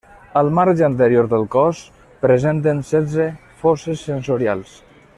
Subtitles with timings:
[0.39, 1.81] Al marge anterior del cos
[2.25, 3.31] presenten setze
[3.63, 4.77] fosses sensorials.